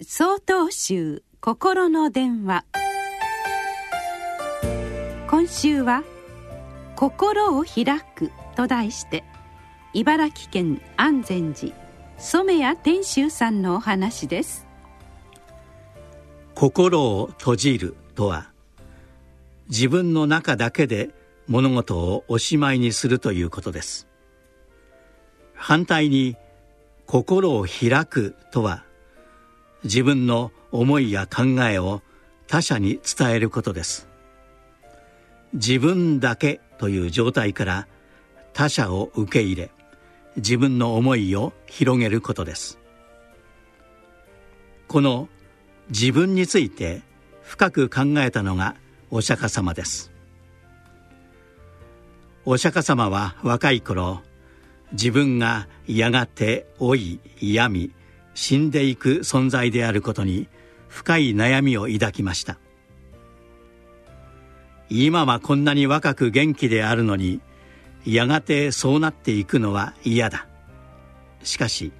[0.00, 2.64] 総統集心の電話。
[5.28, 6.04] 今週は
[6.94, 9.24] 「心を開く」と題して
[9.94, 11.74] 茨城県安全寺
[12.16, 14.68] 染谷天秀さんのお話です。
[16.54, 18.52] 心を閉じるとは
[19.68, 21.10] 自分の中だけで
[21.48, 24.06] 物事をおしまいにするということです。
[25.54, 26.36] 反対に
[27.04, 28.84] 心を開くとは
[29.84, 32.02] 自分の思いや考えを
[32.46, 34.08] 他者に伝えることです。
[35.52, 37.88] 自分だけという状態から
[38.52, 39.70] 他者を受け入れ
[40.36, 42.78] 自分の思いを広げることです。
[44.88, 45.28] この
[45.90, 47.02] 自分について
[47.42, 48.74] 深く考えたのが
[49.10, 50.10] お釈迦様です。
[52.44, 54.22] お釈迦様は若い頃
[54.92, 57.90] 自分がやがて老い病み
[58.40, 60.46] 死んでいく存在であることに
[60.86, 62.56] 深い悩みを抱きました。
[64.88, 67.40] 今はこんなに若く元気であるのに
[68.06, 70.46] やがてそうなっていくのは嫌だ。
[71.42, 71.92] しかし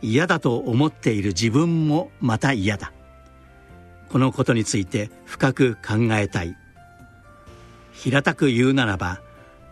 [0.00, 2.92] 嫌だと思っている自分もまた嫌だ。
[4.10, 6.56] このことについて深く考えたい。
[7.92, 9.20] 平たく言うならば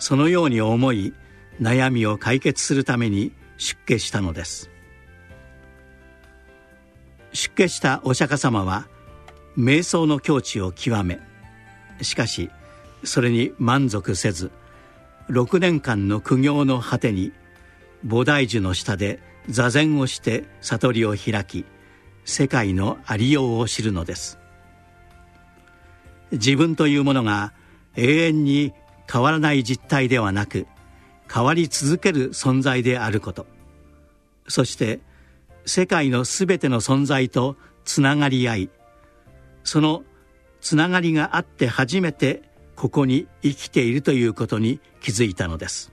[0.01, 1.15] そのように思い
[1.61, 4.72] 悩みを解決するために出家したのです。
[7.33, 8.87] 出家したお釈迦様は
[9.57, 11.21] 瞑想の境地を極め
[12.01, 12.51] しかし
[13.05, 14.51] それに満足せず
[15.29, 17.33] 6年間の苦行の果てに
[18.07, 21.65] 菩提樹の下で座禅をして悟りを開き
[22.25, 24.39] 世界のありようを知るのです。
[26.33, 27.53] 自分というものが
[27.97, 28.73] 永遠に
[29.11, 30.67] 変わらない実態ではなく
[31.33, 33.47] 変わり続ける存在であること。
[34.49, 35.01] そして
[35.65, 38.71] 世界のすべての存在とつながり合い
[39.65, 40.05] その
[40.61, 42.43] つながりがあって初めて
[42.77, 45.93] ここに生きているということに気づいたのです。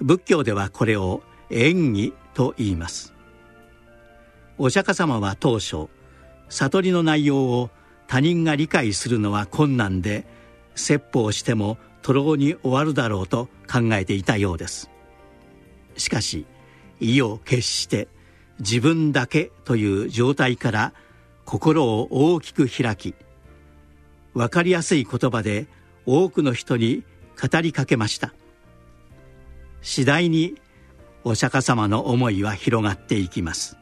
[0.00, 3.14] 仏教ではこれを縁起と言います。
[4.58, 5.88] お釈迦様は当初
[6.48, 7.70] 悟りの内容を
[8.06, 10.26] 他人が理解するのは困難で
[10.74, 14.90] 説法しても徒労に終わるだろうと考えていたようです。
[15.96, 16.46] しかし
[17.02, 18.08] 意を決して
[18.60, 20.92] 自分だけという状態から
[21.44, 23.14] 心を大きく開き
[24.34, 25.66] 分かりやすい言葉で
[26.06, 27.04] 多くの人に
[27.40, 28.32] 語りかけました。
[29.82, 30.54] 次第に
[31.24, 33.76] お釈迦様の思いは広がっていきます。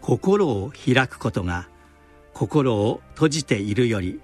[0.00, 1.68] 心を開くことが
[2.32, 4.20] 心を閉じているより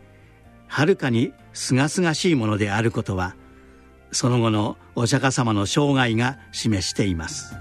[0.67, 3.37] はるかにすがすがしいものであることは
[4.15, 7.57] その後のお釈迦様の生涯が示しています。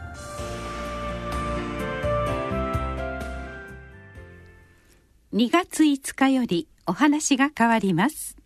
[5.34, 8.38] 2月5日よりお話が変わります。